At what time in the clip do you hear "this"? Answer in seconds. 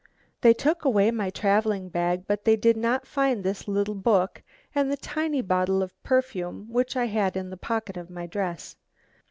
3.43-3.67